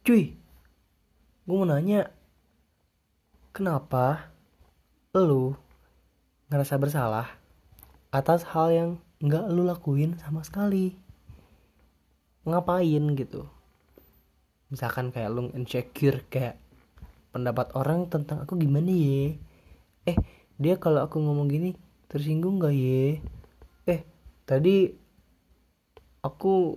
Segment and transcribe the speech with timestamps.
[0.00, 0.34] cuy
[1.44, 2.08] gue mau nanya
[3.50, 4.30] kenapa
[5.12, 5.58] lu
[6.50, 7.28] ngerasa bersalah
[8.10, 8.90] atas hal yang
[9.20, 10.96] nggak lu lakuin sama sekali?
[12.48, 13.46] Ngapain gitu?
[14.72, 16.56] Misalkan kayak lu insecure kayak
[17.30, 19.38] pendapat orang tentang aku gimana ya
[20.08, 20.18] eh
[20.58, 21.78] dia kalau aku ngomong gini
[22.10, 23.22] tersinggung gak ya
[23.86, 24.00] eh
[24.48, 24.90] tadi
[26.26, 26.74] aku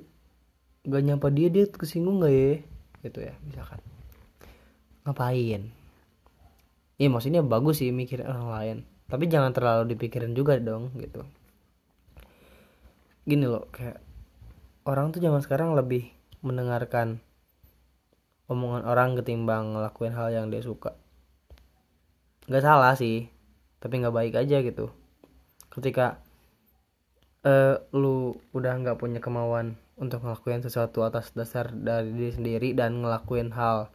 [0.85, 2.51] gak nyapa dia dia kesinggung gak ya
[3.04, 3.83] gitu ya misalkan.
[5.04, 5.61] Ngapain?
[6.96, 8.78] Ya maksudnya bagus sih mikirin orang lain.
[9.11, 11.28] Tapi jangan terlalu dipikirin juga dong gitu.
[13.28, 14.00] Gini loh kayak
[14.87, 16.07] orang tuh zaman sekarang lebih
[16.39, 17.19] mendengarkan
[18.47, 20.95] omongan orang ketimbang ngelakuin hal yang dia suka.
[22.47, 23.28] Nggak salah sih
[23.83, 24.87] tapi nggak baik aja gitu.
[25.67, 26.23] Ketika
[27.43, 33.02] uh, lu udah nggak punya kemauan untuk ngelakuin sesuatu atas dasar dari diri sendiri dan
[33.06, 33.94] ngelakuin hal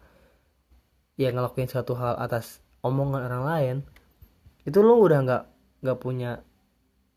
[1.18, 3.76] ya ngelakuin suatu hal atas omongan orang lain
[4.62, 5.44] itu lu udah nggak
[5.82, 6.42] nggak punya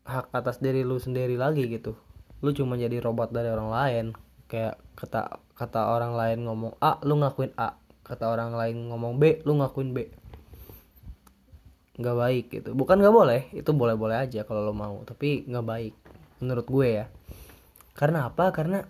[0.02, 1.94] hak atas diri lu sendiri lagi gitu.
[2.42, 4.04] Lu cuma jadi robot dari orang lain.
[4.50, 7.78] Kayak kata kata orang lain ngomong A lu ngakuin A.
[8.02, 10.10] Kata orang lain ngomong B lu ngakuin B.
[12.02, 12.70] Nggak baik gitu.
[12.74, 15.04] Bukan nggak boleh itu boleh boleh aja kalau lo mau.
[15.06, 15.94] Tapi nggak baik
[16.42, 17.06] menurut gue ya
[17.92, 18.48] karena apa?
[18.52, 18.84] Karena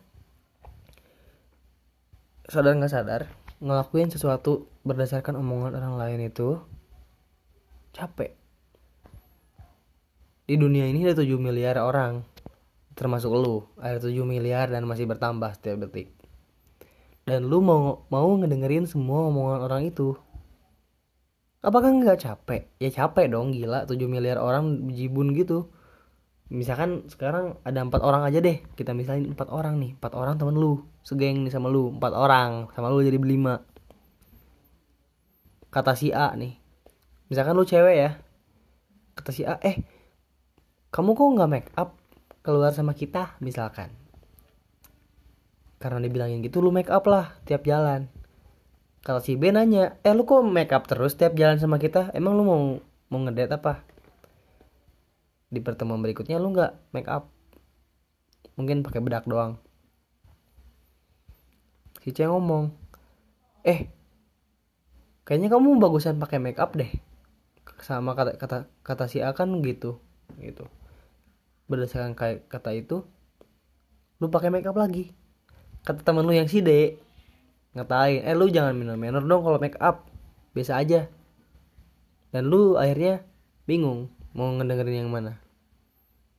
[2.46, 3.22] sadar nggak sadar
[3.62, 6.58] ngelakuin sesuatu berdasarkan omongan orang lain itu
[7.94, 8.34] capek.
[10.42, 12.26] Di dunia ini ada 7 miliar orang
[12.98, 13.62] termasuk lu.
[13.78, 16.10] Ada 7 miliar dan masih bertambah setiap detik.
[17.22, 20.18] Dan lu mau mau ngedengerin semua omongan orang itu.
[21.62, 22.66] Apakah nggak capek?
[22.82, 23.86] Ya capek dong gila.
[23.86, 25.70] 7 miliar orang jibun gitu
[26.52, 30.52] misalkan sekarang ada empat orang aja deh kita misalnya empat orang nih empat orang temen
[30.52, 33.64] lu segeng nih sama lu empat orang sama lu jadi berlima.
[35.72, 36.52] Kata si A nih
[37.32, 38.10] misalkan lu cewek ya
[39.16, 39.80] kata si A eh
[40.92, 41.96] kamu kok nggak make up
[42.44, 43.40] keluar sama kita?
[43.40, 43.88] Misalkan.
[45.80, 48.12] Karena dibilangin gitu lu make up lah tiap jalan.
[49.00, 52.12] Kalau si B nanya eh lu kok make up terus tiap jalan sama kita?
[52.12, 52.60] Emang lu mau
[53.08, 53.91] mau ngedate apa
[55.52, 57.28] di pertemuan berikutnya lu nggak make up?
[58.56, 59.60] Mungkin pakai bedak doang.
[62.00, 62.72] Si C ngomong
[63.62, 63.92] eh
[65.28, 66.88] kayaknya kamu bagusan pakai make up deh.
[67.84, 70.00] Sama kata kata kata si A kan gitu
[70.40, 70.64] gitu.
[71.68, 73.04] Berdasarkan kayak kata itu
[74.24, 75.12] lu pakai make up lagi.
[75.84, 76.96] Kata temen lu yang si D
[77.76, 80.08] ngatain eh lu jangan minum minor dong kalau make up.
[80.56, 81.12] Biasa aja.
[82.32, 83.20] Dan lu akhirnya
[83.68, 85.41] bingung mau ngedengerin yang mana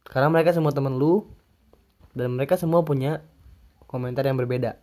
[0.07, 1.27] karena mereka semua temen lu
[2.13, 3.23] dan mereka semua punya
[3.89, 4.77] komentar yang berbeda.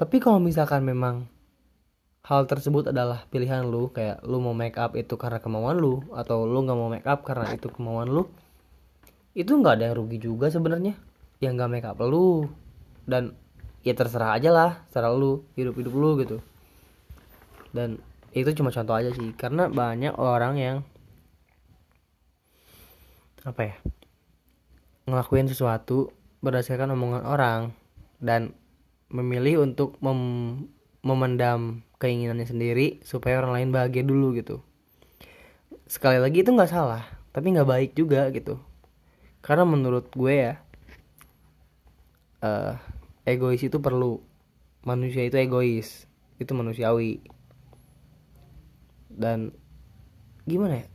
[0.00, 1.28] Tapi kalau misalkan memang
[2.24, 6.48] hal tersebut adalah pilihan lu kayak lu mau make up itu karena kemauan lu atau
[6.48, 8.28] lu nggak mau make up karena itu kemauan lu
[9.36, 10.96] itu nggak ada yang rugi juga sebenarnya.
[11.40, 12.48] Yang nggak make up lu
[13.04, 13.36] dan
[13.80, 16.36] ya terserah aja lah terserah lu hidup hidup lu gitu.
[17.72, 18.00] Dan
[18.30, 20.76] itu cuma contoh aja sih karena banyak orang yang
[23.44, 23.76] apa ya?
[25.08, 26.12] Ngelakuin sesuatu
[26.44, 27.60] berdasarkan omongan orang
[28.20, 28.52] dan
[29.10, 30.20] memilih untuk mem
[31.00, 34.60] memendam keinginannya sendiri supaya orang lain bahagia dulu gitu.
[35.88, 38.60] Sekali lagi itu nggak salah tapi nggak baik juga gitu.
[39.40, 40.54] Karena menurut gue ya
[42.44, 42.76] uh,
[43.24, 44.20] egois itu perlu.
[44.80, 46.08] Manusia itu egois
[46.40, 47.20] itu manusiawi.
[49.12, 49.52] Dan
[50.48, 50.86] gimana ya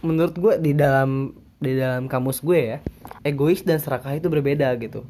[0.00, 2.78] menurut gue di dalam di dalam kamus gue ya
[3.20, 5.04] egois dan serakah itu berbeda gitu.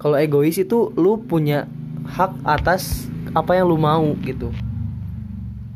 [0.00, 1.68] Kalau egois itu lu punya
[2.04, 4.52] hak atas apa yang lu mau gitu.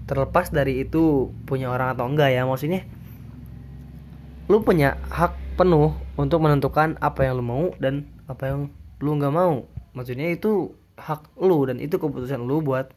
[0.05, 2.85] Terlepas dari itu punya orang atau enggak ya maksudnya
[4.45, 8.61] lu punya hak penuh untuk menentukan apa yang lu mau dan apa yang
[9.01, 9.65] lu nggak mau.
[9.97, 12.93] Maksudnya itu hak lu dan itu keputusan lu buat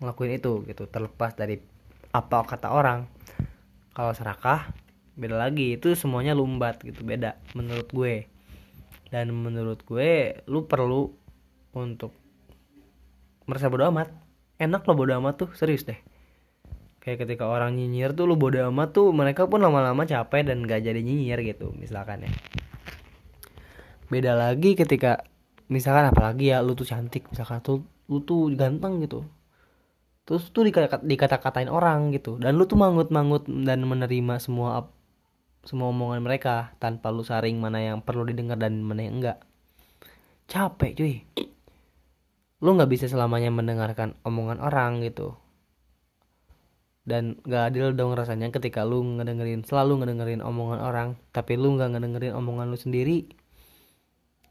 [0.00, 1.62] ngelakuin itu gitu terlepas dari
[2.10, 3.06] apa kata orang
[3.92, 4.72] kalau serakah
[5.16, 5.76] beda lagi.
[5.76, 8.28] Itu semuanya lumbat gitu beda menurut gue.
[9.12, 11.12] Dan menurut gue lu perlu
[11.76, 12.16] untuk
[13.44, 14.08] merasa bodo amat.
[14.56, 16.00] Enak lo bodo amat tuh serius deh.
[17.02, 20.86] Kayak ketika orang nyinyir tuh lu bodo amat tuh mereka pun lama-lama capek dan gak
[20.86, 22.32] jadi nyinyir gitu misalkan ya.
[24.06, 25.24] Beda lagi ketika
[25.72, 27.80] misalkan apalagi ya lu tuh cantik misalkan tuh
[28.12, 29.24] lu tuh ganteng gitu
[30.22, 32.38] terus tuh dikata dikata-katain orang gitu.
[32.38, 34.90] Dan lu tuh mangut-mangut dan menerima semua
[35.62, 39.38] semua omongan mereka tanpa lu saring mana yang perlu didengar dan mana yang enggak.
[40.50, 41.14] Capek cuy.
[42.62, 45.38] Lu nggak bisa selamanya mendengarkan omongan orang gitu.
[47.02, 51.98] Dan gak adil dong rasanya ketika lu ngedengerin selalu ngedengerin omongan orang tapi lu nggak
[51.98, 53.26] ngedengerin omongan lu sendiri.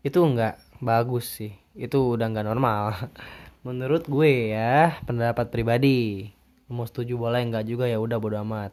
[0.03, 1.55] Itu nggak bagus sih.
[1.75, 2.91] Itu udah nggak normal
[3.61, 6.33] menurut gue ya pendapat pribadi
[6.71, 8.71] mau setuju boleh nggak juga ya udah bodo amat.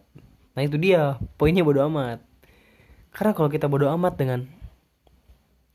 [0.54, 2.22] Nah itu dia poinnya bodo amat.
[3.12, 4.46] Karena kalau kita bodo amat dengan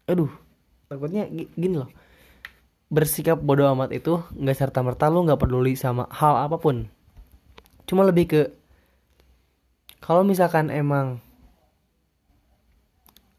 [0.07, 0.31] aduh
[0.87, 1.91] takutnya gini loh.
[2.87, 6.87] Bersikap bodo amat itu nggak serta merta lu nggak peduli sama hal apa pun.
[7.83, 8.41] Cuma lebih ke
[9.99, 11.23] kalau misalkan emang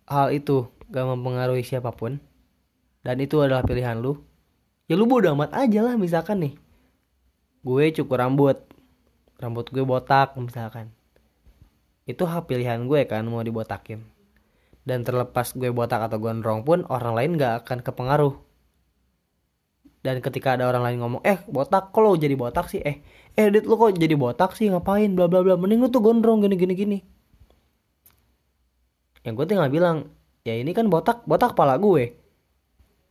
[0.09, 2.21] hal itu gak mempengaruhi siapa pun
[3.05, 4.21] dan itu adalah pilihan lu
[4.85, 6.55] ya lu bodo amat aja lah misalkan nih.
[7.65, 8.61] Gue cukur rambut.
[9.41, 10.93] Rambut gue botak misalkan.
[12.05, 14.05] Itu hak pilihan gue kan mau dibotakin.
[14.85, 18.37] Dan terlepas gue botak atau gondrong pun orang lain gak akan kepengaruh.
[20.05, 22.85] Dan ketika ada orang lain ngomong eh botak kok lo jadi botak sih?
[22.85, 23.01] Eh
[23.33, 24.69] eh dit lo kok jadi botak sih?
[24.69, 25.17] Ngapain?
[25.17, 25.57] Bla bla bla.
[25.57, 26.99] Mending lo tuh gondrong gini gini gini.
[29.25, 30.13] Yang gue tinggal bilang
[30.45, 32.13] ya ini kan botak botak pala gue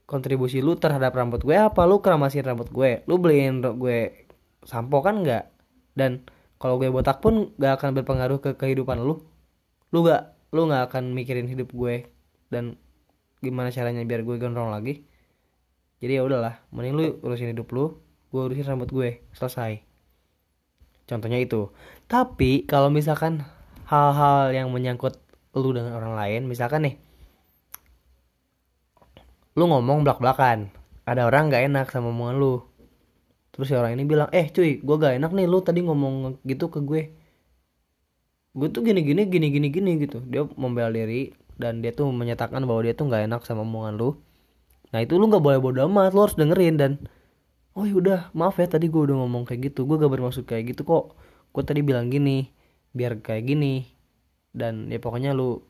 [0.04, 1.84] kontribusi lu terhadap rambut gue apa?
[1.88, 4.28] Lu keramasin rambut gue lu beliin gue
[4.64, 5.50] sampo kan nggak?
[5.94, 6.26] Dan
[6.58, 9.20] kalau gue botak pun gak akan berpengaruh ke kehidupan lu.
[9.92, 12.08] Lu gak lu gak akan mikirin hidup gue.
[12.48, 12.80] Dan
[13.44, 15.04] gimana caranya biar gue gondrong lagi?
[16.00, 18.00] Jadi ya udahlah mending lu urusin hidup lu
[18.32, 19.22] gue urusin rambut gue.
[19.36, 19.84] Selesai.
[21.04, 21.68] Contohnya itu.
[22.08, 23.44] Tapi kalau misalkan
[23.88, 25.20] hal-hal yang menyangkut
[25.54, 26.96] lu dengan orang lain misalkan nih
[29.54, 30.74] lu ngomong belak-belakan.
[31.04, 32.54] Ada orang gak enak sama omongan lu.
[33.54, 36.74] Terus si orang ini bilang eh cuy gue gak enak nih lu tadi ngomong gitu
[36.74, 37.02] ke gue.
[38.54, 40.26] Gue tuh gini gini gini gini gini gitu.
[40.26, 44.18] Dia membela diri dan dia tuh menyatakan bahwa dia tuh gak enak sama omongan lu.
[44.90, 46.92] Nah itu lu nggak boleh bodo amat lu harus dengerin dan
[47.74, 49.86] oh yaudah maaf ya tadi gue udah ngomong kayak gitu.
[49.86, 51.14] Gue gak bermaksud kayak gitu kok.
[51.54, 52.50] Gue tadi bilang gini
[52.94, 53.86] biar kayak gini.
[54.54, 55.62] Dan ya pokoknya lu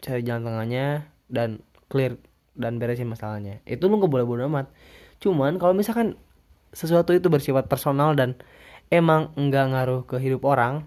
[0.00, 1.60] cari jalan tengahnya dan
[1.92, 2.16] clear
[2.54, 3.62] dan beresin masalahnya.
[3.66, 4.70] Itu lu nggak boleh bodo amat.
[5.22, 6.16] Cuman kalau misalkan
[6.70, 8.38] sesuatu itu bersifat personal dan
[8.90, 10.86] emang nggak ngaruh ke hidup orang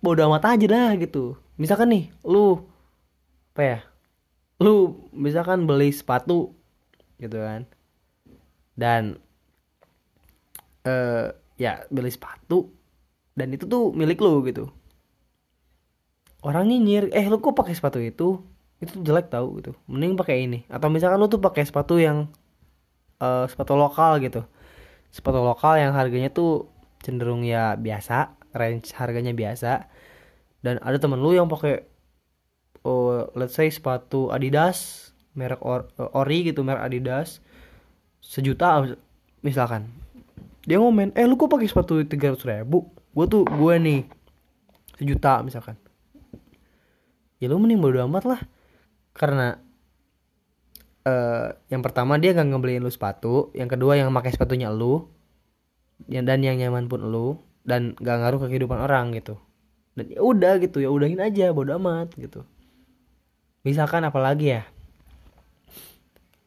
[0.00, 1.36] bodo amat aja dah gitu.
[1.58, 2.62] Misalkan nih lu
[3.54, 3.78] apa ya
[4.62, 6.54] lu misalkan beli sepatu
[7.18, 7.66] gitu kan.
[8.78, 9.18] Dan
[10.86, 12.70] uh, ya beli sepatu
[13.34, 14.70] dan itu tuh milik lu gitu.
[16.38, 18.38] Orang nyinyir eh lu kok pakai sepatu itu
[18.78, 19.74] itu jelek tau gitu.
[19.90, 20.62] Mending pakai ini.
[20.70, 22.30] Atau misalkan lu tuh pakai sepatu yang
[23.18, 24.46] uh, sepatu lokal gitu.
[25.10, 26.70] Sepatu lokal yang harganya tuh
[27.02, 29.90] cenderung ya biasa range harganya biasa.
[30.62, 31.86] Dan ada temen lu yang pakai
[32.86, 37.42] oh, let's say sepatu Adidas merek or, ori gitu merek Adidas
[38.22, 38.86] sejuta
[39.42, 39.90] misalkan.
[40.66, 42.86] Dia ngomen eh lu kok pakai sepatu tiga ratus ribu?
[43.10, 44.00] Gue tuh gue nih
[44.94, 45.74] sejuta misalkan.
[47.42, 48.40] Ya lu mending bodo amat lah
[49.18, 49.58] karena
[51.02, 55.10] uh, yang pertama dia gak ngebeliin lu sepatu yang kedua yang pakai sepatunya lu
[56.06, 59.36] dan yang nyaman pun lu dan gak ngaruh ke kehidupan orang gitu.
[59.98, 62.46] Dan ya udah gitu ya udahin aja bodo amat gitu.
[63.66, 64.62] Misalkan apalagi ya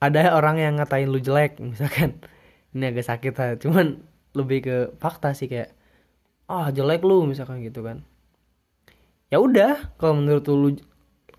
[0.01, 2.23] ada orang yang ngatain lu jelek misalkan.
[2.71, 3.99] Ini agak sakit lah cuman
[4.31, 5.75] lebih ke fakta sih kayak
[6.47, 8.07] ah oh, jelek lu misalkan gitu kan.
[9.27, 10.79] Ya udah kalau menurut lu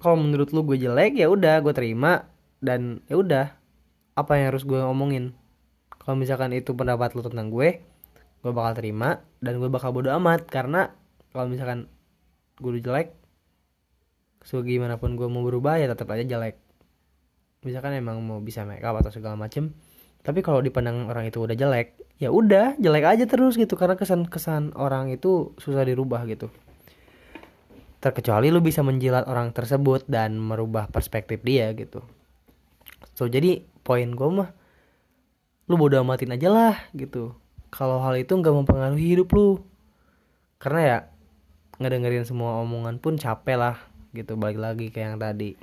[0.03, 2.27] kalau menurut lu gue jelek ya udah gue terima.
[2.63, 3.47] Dan ya udah
[4.15, 5.35] apa yang harus gue ngomongin
[5.99, 7.83] kalau misalkan itu pendapat lu tentang gue
[8.43, 10.47] gue bakal terima dan gue bakal bodo amat.
[10.47, 10.91] Karena
[11.31, 11.91] kalau misalkan
[12.59, 13.15] gue jelek
[14.43, 16.59] segimanapun gue mau berubah ya tetap aja jelek.
[17.63, 19.75] Misalkan emang mau bisa make up atau segala macem
[20.23, 23.75] tapi kalau dipandang orang itu udah jelek ya udah jelek aja terus gitu.
[23.75, 26.47] Karena kesan kesan orang itu susah dirubah gitu
[28.03, 32.03] terkecuali lu bisa menjilat orang tersebut dan merubah perspektif dia gitu.
[33.15, 34.51] So jadi poin gue mah
[35.71, 37.39] lu bodo amatin aja lah gitu.
[37.71, 39.63] Kalau hal itu nggak mempengaruhi hidup lu.
[40.59, 40.99] Karena ya
[41.79, 43.79] ngedengerin semua omongan pun capek lah
[44.11, 44.35] gitu.
[44.35, 45.55] Balik lagi kayak yang tadi.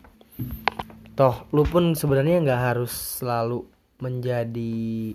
[1.20, 3.68] Toh lu pun sebenarnya nggak harus selalu
[4.00, 5.12] menjadi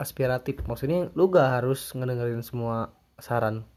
[0.00, 0.64] aspiratif.
[0.64, 3.68] Maksudnya lu gak harus ngedengerin semua saran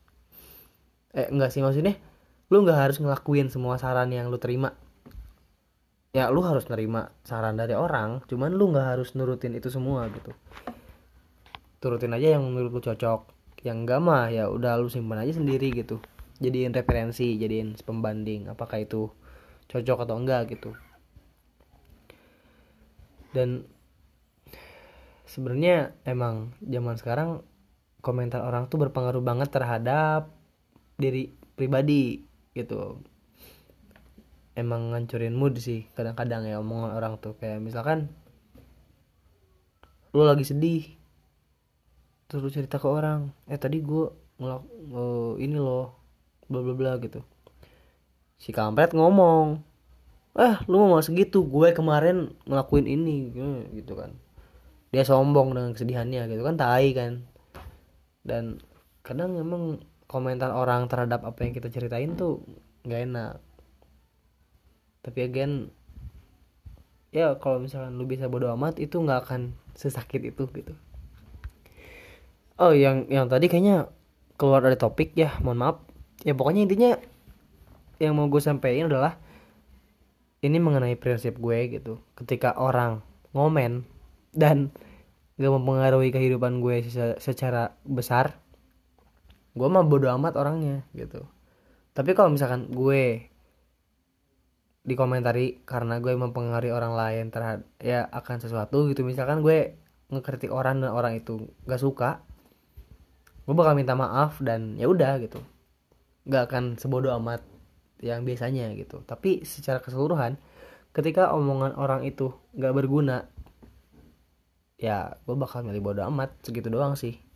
[1.15, 1.95] eh enggak sih maksudnya
[2.47, 4.71] lu nggak harus ngelakuin semua saran yang lu terima.
[6.15, 10.31] Ya lu harus nerima saran dari orang cuman lu nggak harus nurutin itu semua gitu.
[11.83, 13.35] Turutin aja yang menurut lu cocok
[13.67, 15.99] yang enggak mah ya udah lu simpan aja sendiri gitu.
[16.39, 19.11] Jadiin referensi jadiin pembanding apakah itu
[19.67, 20.71] cocok atau enggak gitu.
[23.35, 23.67] Dan
[25.27, 27.29] sebenarnya emang zaman sekarang
[27.99, 30.31] komentar orang tuh berpengaruh banget terhadap
[30.97, 32.25] diri pribadi
[32.57, 32.99] gitu.
[34.57, 37.37] Emang ngancurin mood sih kadang-kadang ya omongan orang tuh.
[37.37, 38.09] Kayak misalkan
[40.11, 40.97] lu lagi sedih
[42.27, 44.11] terus lu cerita ke orang eh tadi gue
[44.41, 45.93] ngelak oh, ini loh
[46.49, 47.21] bla bla bla gitu.
[48.41, 49.61] Si kampret ngomong
[50.37, 53.29] eh lu mau segitu gue kemarin ngelakuin ini
[53.77, 54.17] gitu kan.
[54.89, 57.29] Dia sombong dengan kesedihannya gitu kan tai kan.
[58.25, 58.57] Dan
[59.05, 62.41] kadang emang komentar orang terhadap apa yang kita ceritain tuh
[62.87, 63.33] nggak enak.
[65.03, 65.71] Tapi again
[67.11, 70.73] ya kalau misalkan lu bisa bodo amat itu nggak akan sesakit itu gitu.
[72.57, 73.91] Oh yang yang tadi kayaknya
[74.39, 75.77] keluar dari topik ya mohon maaf.
[76.25, 76.97] Ya pokoknya intinya
[78.01, 79.19] yang mau gue sampaikan adalah
[80.41, 82.01] ini mengenai prinsip gue gitu.
[82.17, 83.03] Ketika orang
[83.35, 83.85] ngomen
[84.33, 84.73] dan
[85.37, 86.81] gak mempengaruhi kehidupan gue
[87.21, 88.41] secara besar
[89.57, 91.25] gue mah bodo amat orangnya gitu.
[91.97, 93.25] Tapi kalau misalkan gue
[94.87, 99.03] dikomentari karena gue mempengaruhi orang lain terhadap ya akan sesuatu gitu.
[99.03, 99.75] Misalkan gue
[100.07, 102.23] ngekritik orang dan orang itu gak suka
[103.43, 105.43] gue bakal minta maaf dan ya udah gitu.
[106.23, 107.43] Gak akan sebodoh amat
[107.99, 109.03] yang biasanya gitu.
[109.03, 110.39] Tapi secara keseluruhan
[110.95, 113.27] ketika omongan orang itu gak berguna
[114.79, 116.31] ya gue bakal milih bodoh amat.
[116.47, 117.26] Segitu doang sih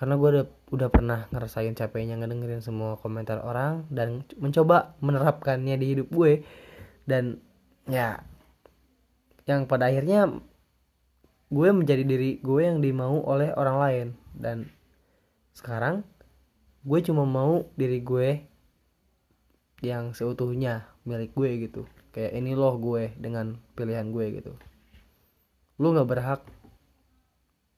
[0.00, 5.86] karena gue udah udah pernah ngerasain capeknya ngedengerin semua komentar orang dan mencoba menerapkannya di
[5.92, 6.40] hidup gue.
[7.04, 7.36] Dan
[7.84, 8.24] ya
[9.44, 10.40] yang pada akhirnya
[11.52, 14.06] gue menjadi diri gue yang dimau oleh orang lain.
[14.32, 14.72] Dan
[15.52, 16.00] sekarang
[16.80, 18.40] gue cuma mau diri gue
[19.84, 21.84] yang seutuhnya milik gue gitu.
[22.16, 24.56] Kayak ini loh gue dengan pilihan gue gitu.
[25.76, 26.40] Lu nggak berhak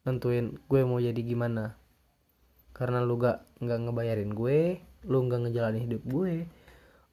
[0.06, 1.81] nentuin gue mau jadi gimana
[2.72, 6.48] karena lu gak nggak ngebayarin gue lu nggak ngejalanin hidup gue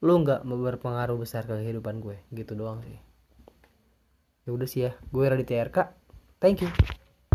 [0.00, 2.16] lu nggak berpengaruh besar ke kehidupan gue.
[2.32, 2.96] Gitu doang sih.
[4.48, 5.78] Ya udah sih ya gue Raditya RK
[6.40, 6.72] thank you